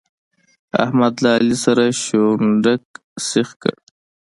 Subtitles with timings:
[0.83, 2.83] احمد له علي سره شونډک
[3.29, 3.75] سيخ کړ.